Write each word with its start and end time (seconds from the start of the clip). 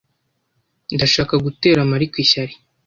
Ndashaka 0.95 1.33
gutera 1.45 1.89
Mariko 1.91 2.15
ishyari. 2.25 2.53